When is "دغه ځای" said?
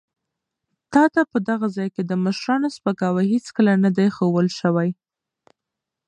1.49-1.89